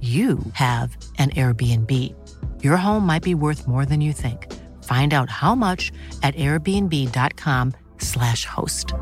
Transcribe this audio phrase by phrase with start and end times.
[0.00, 2.14] you have an Airbnb.
[2.62, 4.46] Your home might be worth more than you think.
[4.84, 5.90] Find out how much
[6.22, 8.94] at airbnb.com/slash host.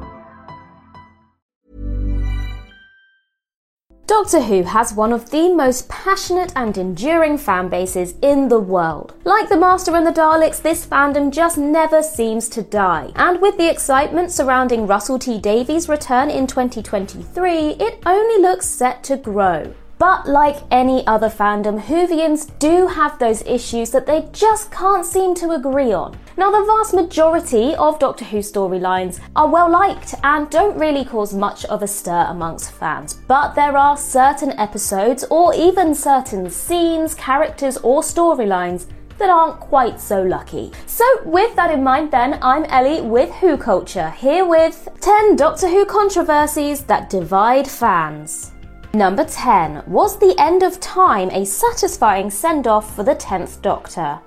[4.06, 9.14] Doctor Who has one of the most passionate and enduring fan bases in the world.
[9.24, 13.10] Like the Master and the Daleks, this fandom just never seems to die.
[13.16, 19.02] And with the excitement surrounding Russell T Davies' return in 2023, it only looks set
[19.04, 19.74] to grow.
[19.98, 25.34] But like any other fandom, Whovians do have those issues that they just can't seem
[25.36, 26.18] to agree on.
[26.36, 31.32] Now, the vast majority of Doctor Who storylines are well liked and don't really cause
[31.32, 37.14] much of a stir amongst fans, but there are certain episodes or even certain scenes,
[37.14, 40.72] characters, or storylines that aren't quite so lucky.
[40.84, 45.68] So, with that in mind, then, I'm Ellie with Who Culture, here with 10 Doctor
[45.68, 48.52] Who controversies that divide fans.
[48.94, 49.82] Number 10.
[49.86, 54.20] Was the end of time a satisfying send off for the 10th Doctor?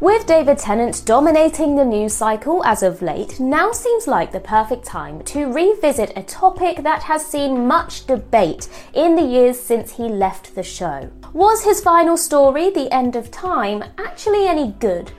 [0.00, 4.84] With David Tennant dominating the news cycle as of late, now seems like the perfect
[4.84, 10.08] time to revisit a topic that has seen much debate in the years since he
[10.08, 11.08] left the show.
[11.32, 15.12] Was his final story, The End of Time, actually any good?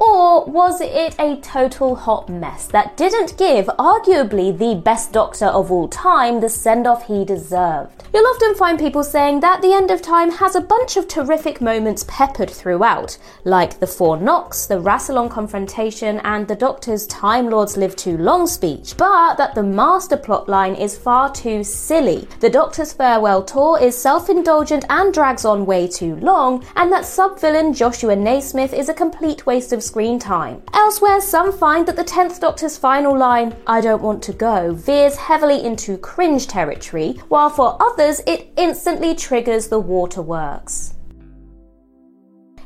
[0.00, 5.70] Or was it a total hot mess that didn't give arguably the best doctor of
[5.70, 8.04] all time the send off he deserved?
[8.14, 11.60] You'll often find people saying that The End of Time has a bunch of terrific
[11.60, 17.76] moments peppered throughout, like the Four Knocks, the Rassilon confrontation, and the Doctor's Time Lords
[17.76, 22.26] Live Too Long speech, but that the master plotline is far too silly.
[22.40, 27.04] The Doctor's farewell tour is self indulgent and drags on way too long, and that
[27.04, 30.62] sub villain Joshua Naismith is a complete waste of screen time.
[30.72, 35.16] Elsewhere, some find that the 10th Doctor's final line, I don't want to go, veers
[35.16, 40.94] heavily into cringe territory, while for others it instantly triggers the waterworks.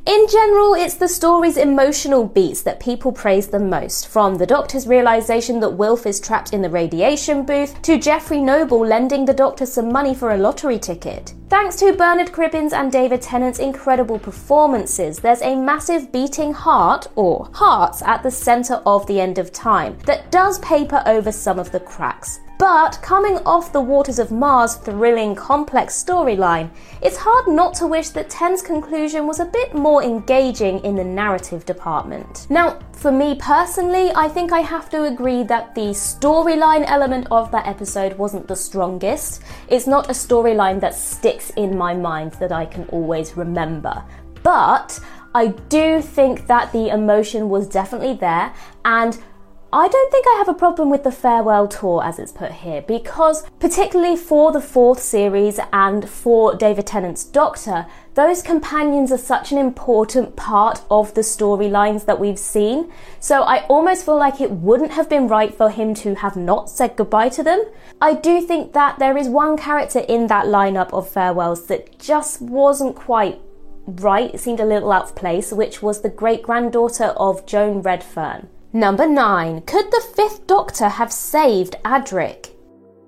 [0.07, 4.87] In general, it's the story's emotional beats that people praise the most, from the Doctor's
[4.87, 9.65] realization that Wilf is trapped in the radiation booth to Geoffrey Noble lending the Doctor
[9.65, 11.33] some money for a lottery ticket.
[11.49, 17.49] Thanks to Bernard Cribbins and David Tennant's incredible performances, there's a massive beating heart, or
[17.55, 21.73] hearts, at the centre of the end of time that does paper over some of
[21.73, 22.41] the cracks.
[22.59, 26.71] But coming off the Waters of Mars thrilling, complex storyline,
[27.03, 31.05] it's hard not to wish that Ten's conclusion was a bit more engaging in the
[31.05, 32.47] narrative department.
[32.49, 37.51] Now, for me personally, I think I have to agree that the storyline element of
[37.51, 39.43] that episode wasn't the strongest.
[39.69, 44.05] It's not a storyline that sticks in my mind that I can always remember.
[44.45, 45.01] But
[45.35, 48.55] I do think that the emotion was definitely there
[48.85, 49.19] and
[49.77, 52.81] I don't think I have a problem with the farewell tour as it's put here
[52.83, 59.51] because, particularly for the fourth series and for David Tennant's Doctor, those companions are such
[59.51, 62.93] an important part of the storylines that we've seen.
[63.19, 66.71] So I almost feel like it wouldn't have been right for him to have not
[66.71, 67.65] said goodbye to them.
[68.01, 72.41] I do think that there is one character in that lineup of farewells that just
[72.41, 73.41] wasn't quite
[73.87, 77.83] right, it seemed a little out of place, which was the great granddaughter of Joan
[77.83, 78.49] Redfern.
[78.77, 79.61] Number 9.
[79.67, 82.51] Could the Fifth Doctor have saved Adric?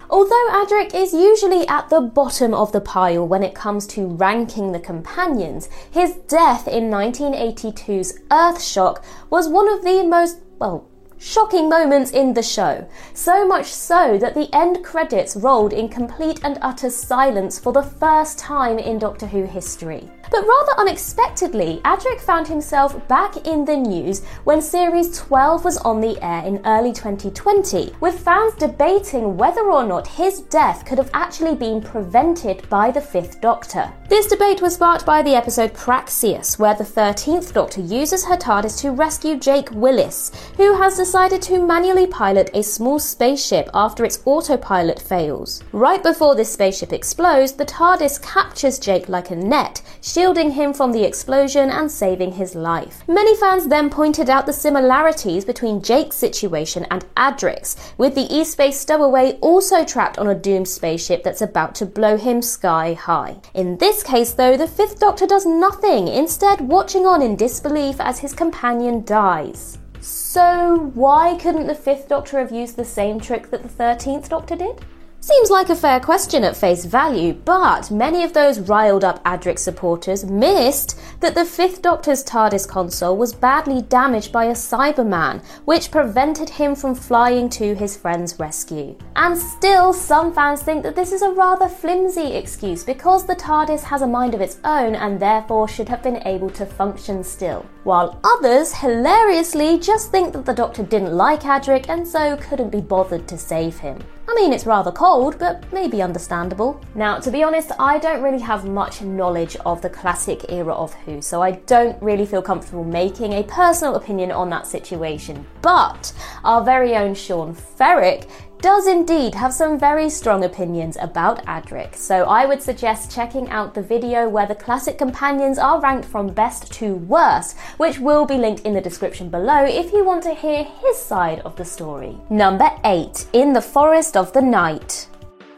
[0.08, 4.70] Although Adric is usually at the bottom of the pile when it comes to ranking
[4.70, 10.86] the companions, his death in 1982's Earthshock was one of the most, well,
[11.18, 12.86] shocking moments in the show.
[13.14, 17.82] So much so that the end credits rolled in complete and utter silence for the
[17.82, 20.10] first time in Doctor Who history.
[20.30, 26.00] But rather unexpectedly, Adric found himself back in the news when Series 12 was on
[26.00, 31.10] the air in early 2020, with fans debating whether or not his death could have
[31.14, 33.92] actually been prevented by the Fifth Doctor.
[34.08, 38.80] This debate was sparked by the episode Praxeus, where the 13th Doctor uses her TARDIS
[38.80, 44.18] to rescue Jake Willis, who has decided to manually pilot a small spaceship after its
[44.24, 45.62] autopilot fails.
[45.70, 50.90] Right before this spaceship explodes, the TARDIS captures Jake like a net, shielding him from
[50.90, 53.04] the explosion and saving his life.
[53.06, 58.80] Many fans then pointed out the similarities between Jake's situation and Adric's, with the E-Space
[58.80, 63.36] Stowaway also trapped on a doomed spaceship that's about to blow him sky high.
[63.54, 68.18] In this case, though, the Fifth Doctor does nothing, instead, watching on in disbelief as
[68.18, 69.78] his companion dies.
[70.08, 74.54] So, why couldn't the Fifth Doctor have used the same trick that the Thirteenth Doctor
[74.54, 74.80] did?
[75.26, 79.58] Seems like a fair question at face value, but many of those riled up Adric
[79.58, 85.90] supporters missed that the Fifth Doctor's TARDIS console was badly damaged by a Cyberman, which
[85.90, 88.96] prevented him from flying to his friend's rescue.
[89.16, 93.82] And still, some fans think that this is a rather flimsy excuse because the TARDIS
[93.82, 97.66] has a mind of its own and therefore should have been able to function still.
[97.82, 102.80] While others, hilariously, just think that the Doctor didn't like Adric and so couldn't be
[102.80, 103.98] bothered to save him.
[104.28, 106.80] I mean, it's rather cold, but maybe understandable.
[106.96, 110.92] Now, to be honest, I don't really have much knowledge of the classic era of
[110.94, 115.46] Who, so I don't really feel comfortable making a personal opinion on that situation.
[115.62, 116.12] But
[116.42, 118.28] our very own Sean Ferrick
[118.60, 123.74] does indeed have some very strong opinions about Adric, so I would suggest checking out
[123.74, 128.36] the video where the classic companions are ranked from best to worst, which will be
[128.36, 132.16] linked in the description below if you want to hear his side of the story.
[132.30, 135.08] Number 8 In the Forest of the Night.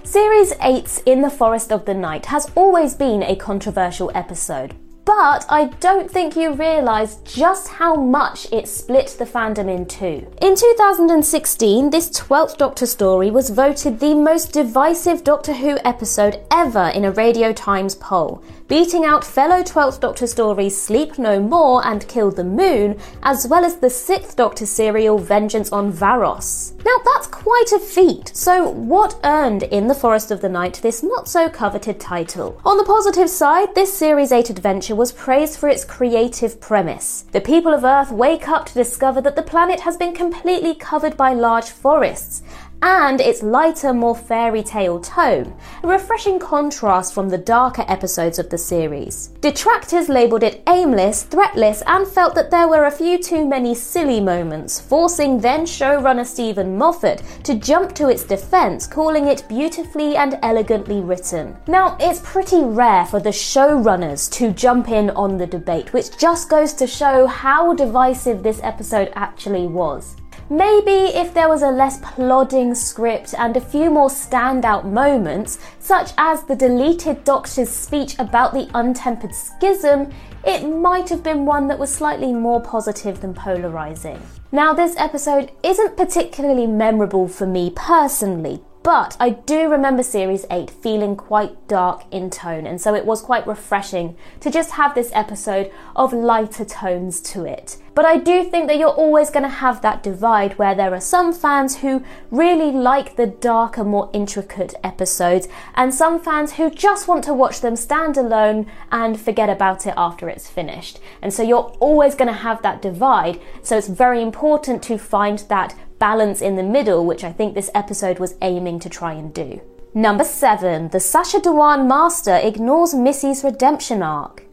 [0.02, 4.74] Series 8's In the Forest of the Night has always been a controversial episode,
[5.08, 10.30] but I don't think you realise just how much it split the fandom in two.
[10.42, 16.88] In 2016, this 12th Doctor story was voted the most divisive Doctor Who episode ever
[16.88, 22.06] in a Radio Times poll, beating out fellow 12th Doctor stories Sleep No More and
[22.06, 26.74] Kill the Moon, as well as the 6th Doctor serial Vengeance on Varos.
[26.84, 31.02] Now that's quite a feat, so what earned In the Forest of the Night this
[31.02, 32.60] not so coveted title?
[32.66, 37.24] On the positive side, this Series 8 adventure was praised for its creative premise.
[37.32, 41.16] The people of Earth wake up to discover that the planet has been completely covered
[41.16, 42.42] by large forests,
[42.82, 48.50] and its lighter, more fairy tale tone, a refreshing contrast from the darker episodes of
[48.50, 49.28] the series.
[49.40, 54.20] Detractors labelled it aimless, threatless, and felt that there were a few too many silly
[54.20, 60.38] moments, forcing then showrunner Steven Moffat to jump to its defence, calling it beautifully and
[60.42, 61.56] elegantly written.
[61.66, 66.48] Now, it's pretty rare for the showrunners to jump in on the debate, which just
[66.48, 70.16] goes to show how divisive this episode actually was.
[70.50, 76.12] Maybe if there was a less plodding script and a few more standout moments, such
[76.16, 80.10] as the deleted Doctor's speech about the untempered schism,
[80.44, 84.20] it might have been one that was slightly more positive than polarizing.
[84.50, 90.70] Now, this episode isn't particularly memorable for me personally, but I do remember Series 8
[90.70, 95.10] feeling quite dark in tone, and so it was quite refreshing to just have this
[95.12, 97.76] episode of lighter tones to it.
[97.94, 101.02] But I do think that you're always going to have that divide where there are
[101.02, 107.08] some fans who really like the darker, more intricate episodes, and some fans who just
[107.08, 110.98] want to watch them stand alone and forget about it after it's finished.
[111.20, 115.40] And so you're always going to have that divide, so it's very important to find
[115.50, 119.32] that balance in the middle, which I think this episode was aiming to try and
[119.32, 119.60] do.
[119.94, 120.88] Number 7.
[120.88, 124.44] The Sacha Dhawan Master ignores Missy's redemption arc.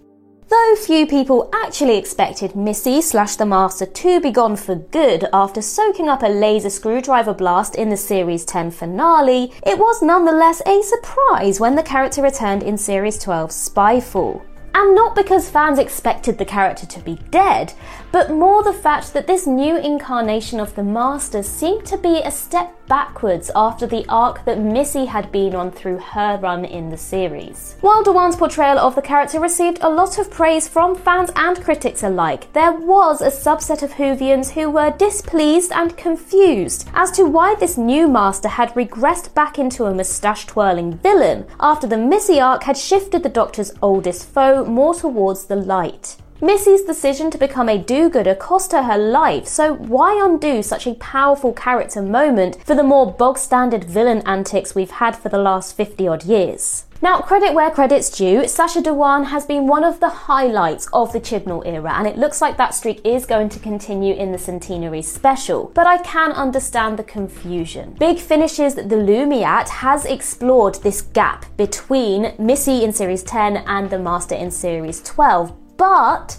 [0.47, 5.61] Though few people actually expected Missy slash the Master to be gone for good after
[5.61, 10.83] soaking up a laser screwdriver blast in the Series 10 finale, it was nonetheless a
[10.83, 14.43] surprise when the character returned in Series 12's Spyfall.
[14.75, 17.73] And not because fans expected the character to be dead,
[18.11, 22.31] but more the fact that this new incarnation of the Master seemed to be a
[22.31, 26.97] step backwards after the arc that Missy had been on through her run in the
[26.97, 27.75] series.
[27.81, 32.03] While Dhawan's portrayal of the character received a lot of praise from fans and critics
[32.03, 37.55] alike, there was a subset of Whovians who were displeased and confused as to why
[37.55, 42.63] this new Master had regressed back into a moustache twirling villain after the Missy arc
[42.63, 46.17] had shifted the Doctor's oldest foe more towards the light.
[46.41, 50.85] Missy's decision to become a do gooder cost her her life, so why undo such
[50.85, 55.37] a powerful character moment for the more bog standard villain antics we've had for the
[55.37, 56.85] last 50 odd years?
[57.01, 61.19] Now, credit where credit's due, Sacha Dhawan has been one of the highlights of the
[61.19, 65.01] Chibnall era, and it looks like that streak is going to continue in the centenary
[65.01, 65.71] special.
[65.73, 67.95] But I can understand the confusion.
[67.99, 73.99] Big Finish's The Lumiat has explored this gap between Missy in Series 10 and the
[73.99, 76.37] Master in Series 12, but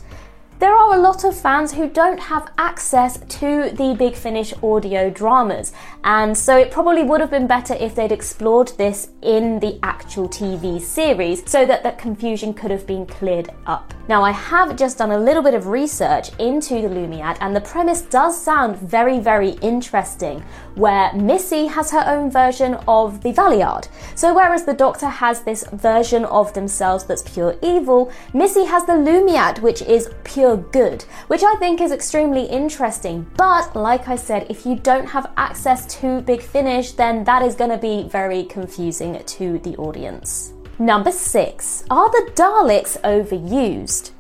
[0.59, 5.11] there are a lot of fans who don't have access to the Big Finish audio
[5.11, 9.79] dramas, and so it probably would have been better if they'd explored this in the
[9.83, 13.93] actual TV series so that that confusion could have been cleared up.
[14.09, 17.61] Now, I have just done a little bit of research into the Lumiat, and the
[17.61, 20.43] premise does sound very, very interesting,
[20.77, 23.89] where Missy has her own version of the Valeyard.
[24.15, 28.93] So, whereas the Doctor has this version of themselves that's pure evil, Missy has the
[28.93, 33.27] Lumiat, which is pure good, which I think is extremely interesting.
[33.37, 37.55] But, like I said, if you don't have access to Big Finish, then that is
[37.55, 40.53] going to be very confusing to the audience.
[40.79, 44.11] Number six, are the Daleks overused?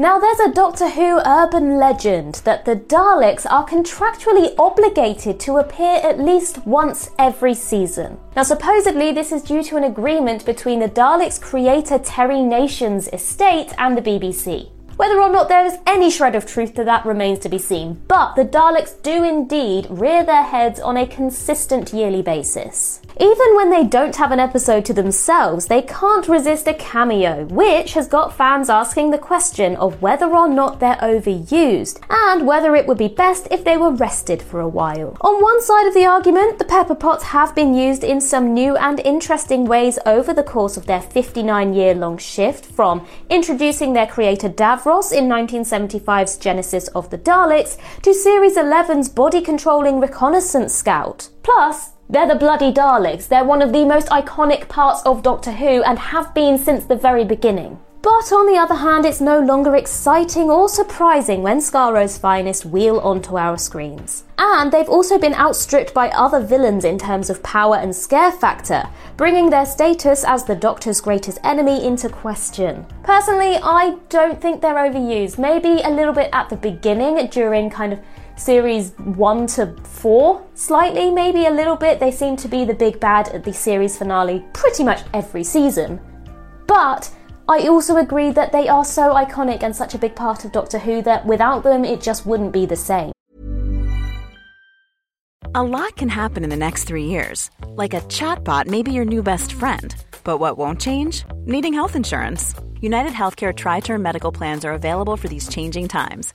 [0.00, 5.96] Now, there's a Doctor Who urban legend that the Daleks are contractually obligated to appear
[6.04, 8.16] at least once every season.
[8.36, 13.72] Now, supposedly, this is due to an agreement between the Daleks' creator Terry Nation's estate
[13.76, 14.70] and the BBC.
[14.98, 18.00] Whether or not there is any shred of truth to that remains to be seen,
[18.06, 23.00] but the Daleks do indeed rear their heads on a consistent yearly basis.
[23.20, 27.94] Even when they don't have an episode to themselves, they can't resist a cameo, which
[27.94, 32.86] has got fans asking the question of whether or not they're overused, and whether it
[32.86, 35.16] would be best if they were rested for a while.
[35.20, 38.76] On one side of the argument, the Pepper Pots have been used in some new
[38.76, 44.06] and interesting ways over the course of their 59 year long shift, from introducing their
[44.06, 51.30] creator Davros in 1975's Genesis of the Daleks to Series 11's body controlling reconnaissance scout.
[51.42, 53.28] Plus, they're the bloody Daleks.
[53.28, 56.96] They're one of the most iconic parts of Doctor Who and have been since the
[56.96, 57.78] very beginning.
[58.00, 63.00] But on the other hand, it's no longer exciting or surprising when Skaro's finest wheel
[63.00, 64.22] onto our screens.
[64.38, 68.88] And they've also been outstripped by other villains in terms of power and scare factor,
[69.16, 72.86] bringing their status as the Doctor's greatest enemy into question.
[73.02, 75.36] Personally, I don't think they're overused.
[75.36, 78.00] Maybe a little bit at the beginning during kind of
[78.38, 82.00] series 1 to 4 slightly, maybe a little bit.
[82.00, 86.00] They seem to be the big bad at the series finale pretty much every season.
[86.66, 87.10] But
[87.48, 90.78] I also agree that they are so iconic and such a big part of Doctor
[90.78, 93.12] Who that without them it just wouldn't be the same.
[95.54, 97.50] A lot can happen in the next three years.
[97.68, 99.94] Like a chatbot may be your new best friend.
[100.24, 101.24] But what won't change?
[101.46, 102.54] Needing health insurance.
[102.80, 106.34] United Healthcare Tri Term Medical Plans are available for these changing times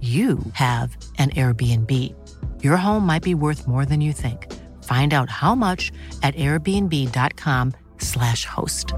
[0.00, 1.92] you have an Airbnb.
[2.62, 4.50] Your home might be worth more than you think.
[4.84, 5.92] Find out how much
[6.22, 8.94] at airbnb.com/slash host.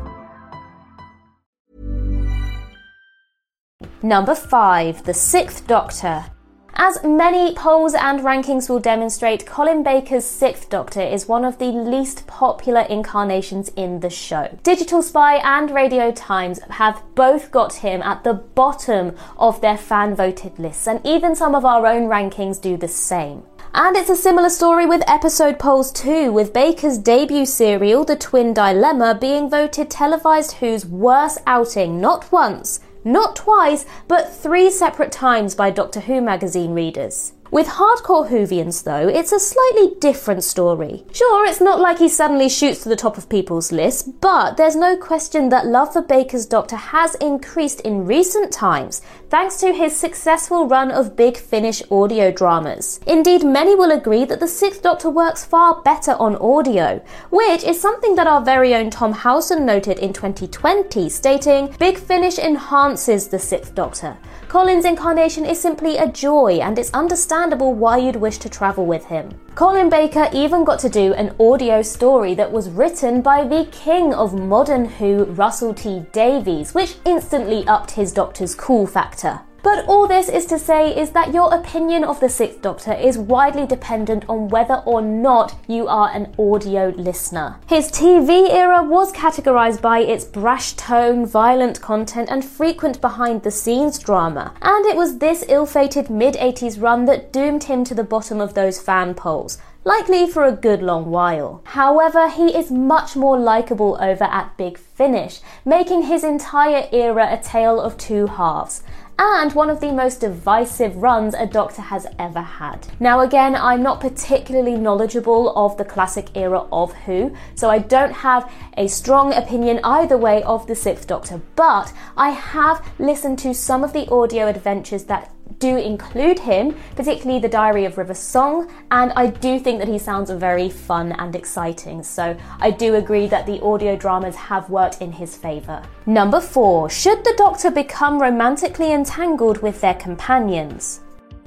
[4.03, 6.27] Number five, The Sixth Doctor.
[6.75, 11.67] As many polls and rankings will demonstrate, Colin Baker's Sixth Doctor is one of the
[11.67, 14.59] least popular incarnations in the show.
[14.63, 20.15] Digital Spy and Radio Times have both got him at the bottom of their fan
[20.15, 23.43] voted lists, and even some of our own rankings do the same.
[23.75, 28.55] And it's a similar story with episode polls too, with Baker's debut serial, The Twin
[28.55, 35.55] Dilemma, being voted televised Who's worst outing not once, not twice, but three separate times
[35.55, 37.33] by Doctor Who magazine readers.
[37.53, 41.05] With hardcore Whovians, though, it's a slightly different story.
[41.13, 44.75] Sure, it's not like he suddenly shoots to the top of people's lists, but there's
[44.75, 49.95] no question that love for Baker's Doctor has increased in recent times, thanks to his
[49.95, 53.01] successful run of big finish audio dramas.
[53.07, 57.79] Indeed, many will agree that the Sixth Doctor works far better on audio, which is
[57.79, 63.39] something that our very own Tom Howson noted in 2020, stating, Big Finish enhances the
[63.39, 64.17] Sixth Doctor.
[64.49, 69.05] Colin's incarnation is simply a joy, and it's understandable why you'd wish to travel with
[69.05, 69.31] him.
[69.55, 74.15] Colin Baker even got to do an audio story that was written by the king
[74.15, 79.41] of modern Who, Russell T Davies, which instantly upped his Doctor's cool factor.
[79.63, 83.17] But all this is to say is that your opinion of the Sixth Doctor is
[83.17, 87.61] widely dependent on whether or not you are an audio listener.
[87.69, 93.53] His TV era was categorized by its brash tone, violent content, and frequent behind the
[93.53, 97.95] scenes drama, and it was this ill fated mid 80s run that doomed him to
[97.95, 101.61] the bottom of those fan polls likely for a good long while.
[101.65, 107.43] However, he is much more likable over at Big Finish, making his entire era a
[107.43, 108.83] tale of two halves
[109.19, 112.89] and one of the most divisive runs a Doctor has ever had.
[112.99, 118.13] Now, again, I'm not particularly knowledgeable of the classic era of Who, so I don't
[118.13, 123.55] have a strong opinion either way of the Sixth Doctor, but I have listened to
[123.55, 128.71] some of the audio adventures that do include him, particularly the Diary of River Song,
[128.91, 132.03] and I do think that he sounds very fun and exciting.
[132.03, 135.83] So I do agree that the audio dramas have worked in his favour.
[136.07, 141.01] Number four, should the Doctor become romantically entangled with their companions?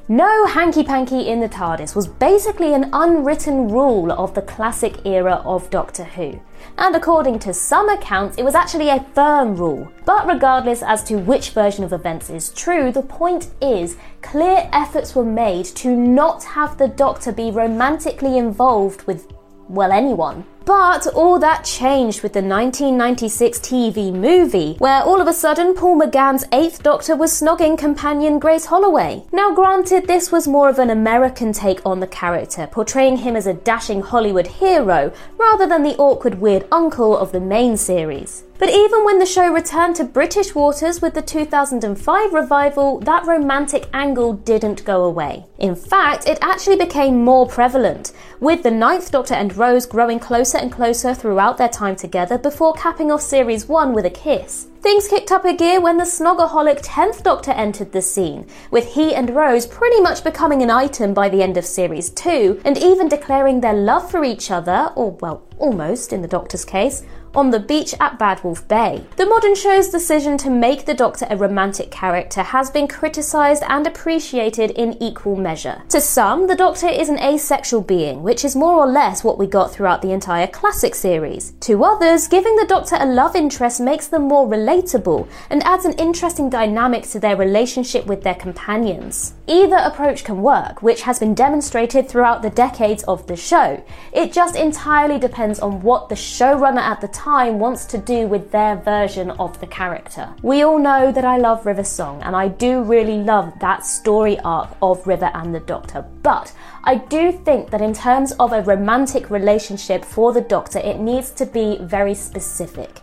[0.08, 5.42] No hanky panky in the TARDIS was basically an unwritten rule of the classic era
[5.44, 6.40] of Doctor Who.
[6.78, 9.92] And according to some accounts, it was actually a firm rule.
[10.06, 15.16] But regardless as to which version of events is true, the point is clear efforts
[15.16, 19.34] were made to not have the Doctor be romantically involved with,
[19.70, 20.46] well, anyone.
[20.66, 26.02] But all that changed with the 1996 TV movie, where all of a sudden Paul
[26.02, 29.24] McGann's Eighth Doctor was snogging companion Grace Holloway.
[29.32, 33.46] Now, granted, this was more of an American take on the character, portraying him as
[33.46, 38.44] a dashing Hollywood hero rather than the awkward weird uncle of the main series.
[38.58, 43.90] But even when the show returned to British waters with the 2005 revival, that romantic
[43.94, 45.46] angle didn't go away.
[45.60, 50.55] In fact, it actually became more prevalent, with the Ninth Doctor and Rose growing closer
[50.58, 54.68] and closer throughout their time together before capping off Series 1 with a kiss.
[54.82, 59.16] Things kicked up a gear when the snogaholic 10th Doctor entered the scene, with he
[59.16, 63.08] and Rose pretty much becoming an item by the end of Series 2, and even
[63.08, 67.04] declaring their love for each other, or well, almost in the Doctor's case,
[67.36, 69.04] on the beach at Bad Wolf Bay.
[69.18, 73.86] The modern show's decision to make the Doctor a romantic character has been criticised and
[73.86, 75.84] appreciated in equal measure.
[75.90, 79.48] To some, the Doctor is an asexual being, which is more or less what we
[79.48, 81.54] got throughout the entire classic series.
[81.62, 85.94] To others, giving the Doctor a love interest makes them more relatable and adds an
[85.94, 89.34] interesting dynamic to their relationship with their companions.
[89.48, 93.84] Either approach can work, which has been demonstrated throughout the decades of the show.
[94.12, 98.52] It just entirely depends on what the showrunner at the time wants to do with
[98.52, 100.34] their version of the character.
[100.42, 104.40] We all know that I love River Song, and I do really love that story
[104.40, 106.52] arc of River and the Doctor, but
[106.84, 111.30] I do think that in terms of a romantic relationship for the Doctor, it needs
[111.32, 113.02] to be very specific.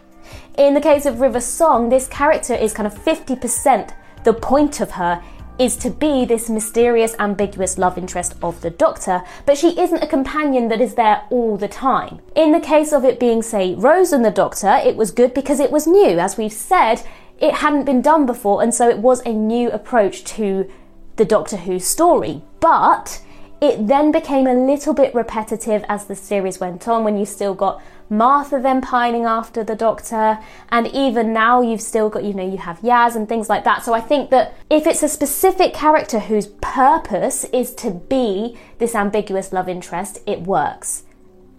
[0.59, 4.93] In the case of River Song, this character is kind of 50% the point of
[4.93, 5.23] her
[5.59, 10.07] is to be this mysterious, ambiguous love interest of the Doctor, but she isn't a
[10.07, 12.21] companion that is there all the time.
[12.35, 15.61] In the case of it being, say, Rose and the Doctor, it was good because
[15.61, 16.19] it was new.
[16.19, 17.03] As we've said,
[17.39, 20.71] it hadn't been done before, and so it was a new approach to
[21.17, 22.43] the Doctor Who story.
[22.61, 23.23] But
[23.61, 27.55] it then became a little bit repetitive as the series went on when you still
[27.55, 27.81] got
[28.13, 32.59] Martha then pining after the doctor, and even now you've still got, you know, you
[32.59, 33.83] have Yaz and things like that.
[33.83, 38.95] So I think that if it's a specific character whose purpose is to be this
[38.95, 41.05] ambiguous love interest, it works.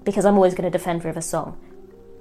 [0.03, 1.57] Because I'm always going to defend River Song.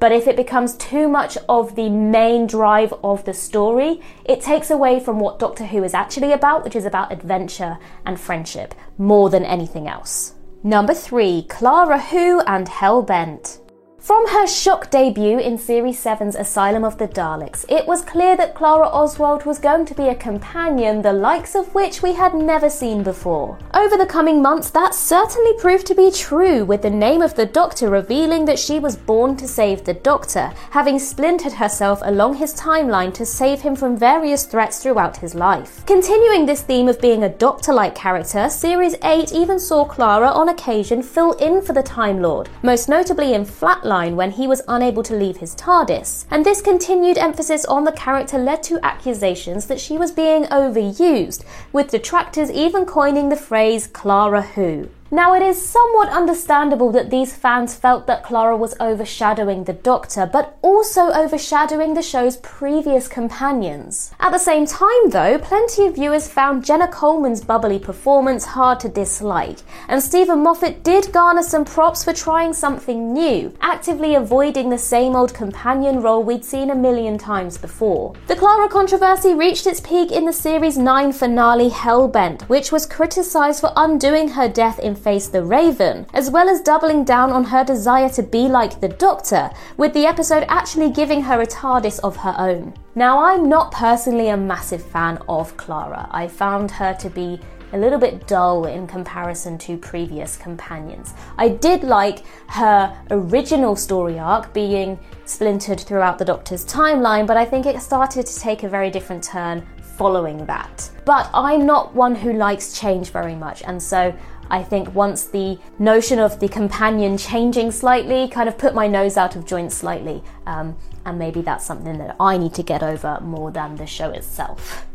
[0.00, 4.70] But if it becomes too much of the main drive of the story, it takes
[4.70, 9.28] away from what Doctor Who is actually about, which is about adventure and friendship, more
[9.30, 10.34] than anything else.
[10.64, 13.58] Number three, Clara Who and Hellbent.
[14.02, 18.52] From her shock debut in Series 7's Asylum of the Daleks, it was clear that
[18.52, 22.68] Clara Oswald was going to be a companion the likes of which we had never
[22.68, 23.56] seen before.
[23.72, 27.46] Over the coming months, that certainly proved to be true, with the name of the
[27.46, 32.54] Doctor revealing that she was born to save the Doctor, having splintered herself along his
[32.54, 35.86] timeline to save him from various threats throughout his life.
[35.86, 40.48] Continuing this theme of being a Doctor like character, Series 8 even saw Clara on
[40.48, 45.02] occasion fill in for the Time Lord, most notably in Flatline when he was unable
[45.02, 49.78] to leave his TARDIS, and this continued emphasis on the character led to accusations that
[49.78, 54.88] she was being overused, with detractors even coining the phrase Clara Who.
[55.14, 60.24] Now, it is somewhat understandable that these fans felt that Clara was overshadowing the Doctor,
[60.24, 64.14] but also overshadowing the show's previous companions.
[64.18, 68.88] At the same time, though, plenty of viewers found Jenna Coleman's bubbly performance hard to
[68.88, 74.78] dislike, and Steven Moffat did garner some props for trying something new, actively avoiding the
[74.78, 78.14] same old companion role we'd seen a million times before.
[78.28, 83.60] The Clara controversy reached its peak in the series 9 finale Hellbent, which was criticised
[83.60, 87.64] for undoing her death in face the Raven, as well as doubling down on her
[87.64, 92.16] desire to be like the Doctor, with the episode actually giving her a TARDIS of
[92.16, 92.74] her own.
[92.94, 96.08] Now, I'm not personally a massive fan of Clara.
[96.10, 97.40] I found her to be
[97.72, 101.14] a little bit dull in comparison to previous companions.
[101.38, 107.44] I did like her original story arc being splintered throughout the Doctor's timeline, but I
[107.44, 110.90] think it started to take a very different turn following that.
[111.04, 114.14] But I'm not one who likes change very much, and so
[114.50, 119.16] I think once the notion of the companion changing slightly kind of put my nose
[119.16, 123.18] out of joint slightly, um, and maybe that's something that I need to get over
[123.20, 124.86] more than the show itself.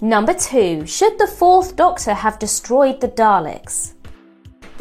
[0.00, 3.94] Number two, should the fourth Doctor have destroyed the Daleks?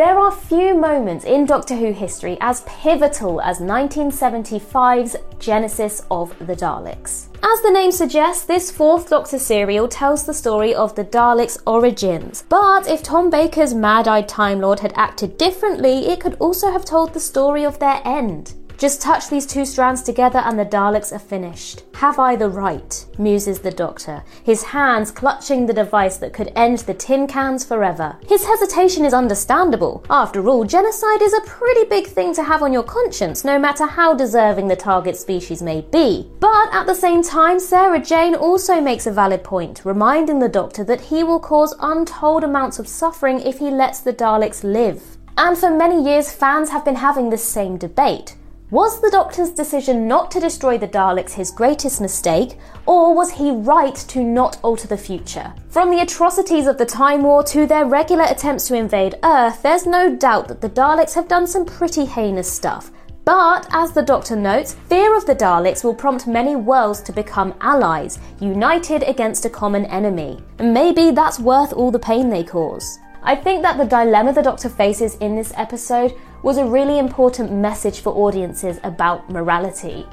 [0.01, 6.55] There are few moments in Doctor Who history as pivotal as 1975's Genesis of the
[6.55, 7.27] Daleks.
[7.43, 12.45] As the name suggests, this fourth Doctor serial tells the story of the Daleks' origins.
[12.49, 16.83] But if Tom Baker's mad eyed Time Lord had acted differently, it could also have
[16.83, 18.55] told the story of their end.
[18.81, 21.83] Just touch these two strands together and the Daleks are finished.
[21.93, 23.05] Have I the right?
[23.19, 28.17] muses the Doctor, his hands clutching the device that could end the tin cans forever.
[28.27, 30.03] His hesitation is understandable.
[30.09, 33.85] After all, genocide is a pretty big thing to have on your conscience, no matter
[33.85, 36.27] how deserving the target species may be.
[36.39, 40.83] But at the same time, Sarah Jane also makes a valid point, reminding the Doctor
[40.85, 45.03] that he will cause untold amounts of suffering if he lets the Daleks live.
[45.37, 48.37] And for many years, fans have been having this same debate.
[48.71, 53.51] Was the Doctor's decision not to destroy the Daleks his greatest mistake, or was he
[53.51, 55.53] right to not alter the future?
[55.67, 59.85] From the atrocities of the Time War to their regular attempts to invade Earth, there's
[59.85, 62.91] no doubt that the Daleks have done some pretty heinous stuff.
[63.25, 67.53] But, as the Doctor notes, fear of the Daleks will prompt many worlds to become
[67.59, 70.41] allies, united against a common enemy.
[70.59, 72.99] And maybe that's worth all the pain they cause.
[73.23, 77.51] I think that the dilemma the Doctor faces in this episode was a really important
[77.51, 80.05] message for audiences about morality.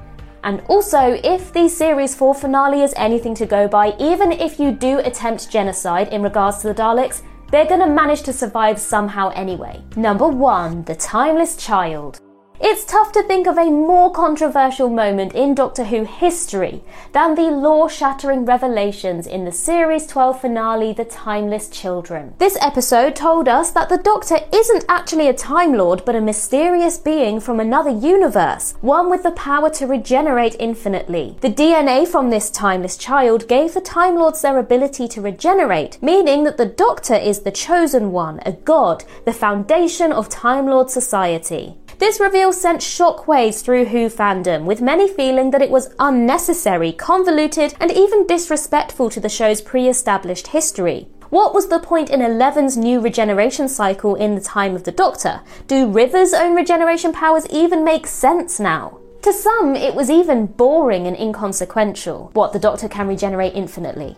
[0.45, 4.73] And also, if the series 4 finale is anything to go by, even if you
[4.73, 9.83] do attempt genocide in regards to the Daleks, they're gonna manage to survive somehow anyway.
[9.97, 12.21] Number 1 The Timeless Child.
[12.61, 17.53] It's tough to think of a more controversial moment in Doctor Who history than the
[17.53, 22.35] law shattering revelations in the Series 12 finale, The Timeless Children.
[22.39, 26.99] This episode told us that the Doctor isn't actually a Time Lord but a mysterious
[26.99, 31.37] being from another universe, one with the power to regenerate infinitely.
[31.41, 36.43] The DNA from this timeless child gave the Time Lords their ability to regenerate, meaning
[36.43, 41.77] that the Doctor is the chosen one, a god, the foundation of Time Lord society.
[41.99, 47.75] This reveal sent shockwaves through Who fandom, with many feeling that it was unnecessary, convoluted,
[47.81, 51.09] and even disrespectful to the show's pre established history.
[51.31, 55.41] What was the point in Eleven's new regeneration cycle in the time of the Doctor?
[55.67, 59.01] Do River's own regeneration powers even make sense now?
[59.23, 62.31] To some, it was even boring and inconsequential.
[62.33, 64.17] What, the Doctor can regenerate infinitely.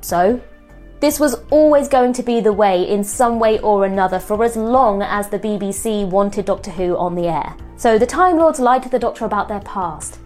[0.00, 0.40] So,
[1.02, 4.54] this was always going to be the way in some way or another for as
[4.54, 7.56] long as the BBC wanted Doctor Who on the air.
[7.76, 10.20] So the Time Lords lied to the Doctor about their past.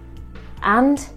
[0.61, 1.09] And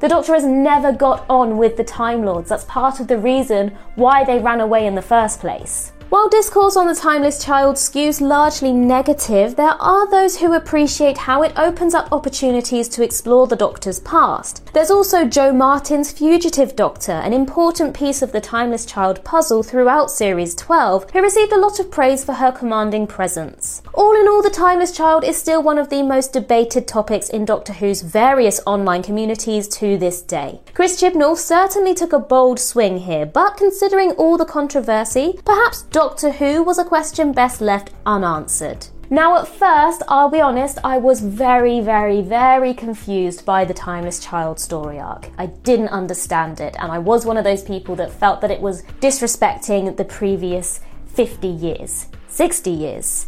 [0.00, 2.48] the Doctor has never got on with the Time Lords.
[2.48, 5.92] That's part of the reason why they ran away in the first place.
[6.10, 11.44] While discourse on the timeless child skews largely negative, there are those who appreciate how
[11.44, 14.68] it opens up opportunities to explore the Doctor's past.
[14.74, 20.10] There's also Jo Martin's Fugitive Doctor, an important piece of the timeless child puzzle throughout
[20.10, 23.80] Series 12, who received a lot of praise for her commanding presence.
[23.94, 27.46] All in all, the timeless child is still one of the most debated topics in
[27.46, 30.60] Doctor Who's various online communities to this day.
[30.74, 36.32] Chris Chibnall certainly took a bold swing here, but considering all the controversy, perhaps Doctor
[36.32, 38.88] Who was a question best left unanswered.
[39.08, 44.20] Now, at first, I'll be honest, I was very, very, very confused by the Timeless
[44.20, 45.30] Child story arc.
[45.38, 48.60] I didn't understand it, and I was one of those people that felt that it
[48.60, 53.26] was disrespecting the previous 50 years, 60 years.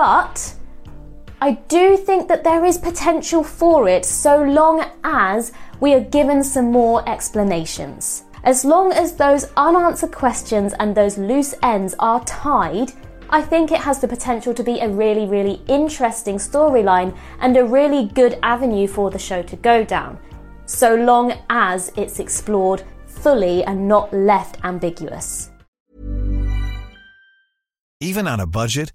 [0.00, 0.54] But
[1.42, 6.42] I do think that there is potential for it so long as we are given
[6.42, 8.24] some more explanations.
[8.44, 12.92] As long as those unanswered questions and those loose ends are tied,
[13.28, 17.66] I think it has the potential to be a really, really interesting storyline and a
[17.66, 20.18] really good avenue for the show to go down,
[20.64, 25.50] so long as it's explored fully and not left ambiguous.
[28.00, 28.94] Even on a budget,